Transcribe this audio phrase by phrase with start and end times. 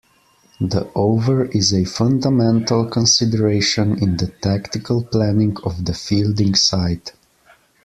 [0.59, 7.11] The over is a fundamental consideration in the tactical planning of the fielding side.